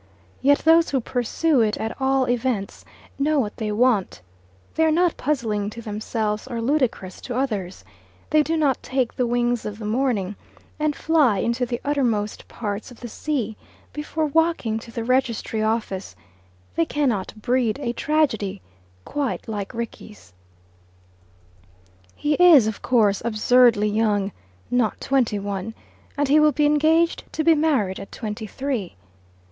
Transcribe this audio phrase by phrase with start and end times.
[0.41, 2.83] Yet those who pursue it at all events
[3.19, 4.19] know what they want;
[4.73, 7.83] they are not puzzling to themselves or ludicrous to others;
[8.31, 10.35] they do not take the wings of the morning
[10.79, 13.55] and fly into the uttermost parts of the sea
[13.93, 16.15] before walking to the registry office;
[16.75, 18.59] they cannot breed a tragedy
[19.05, 20.33] quite like Rickie's.
[22.15, 24.31] He is, of course, absurdly young
[24.71, 25.75] not twenty one
[26.17, 28.95] and he will be engaged to be married at twenty three.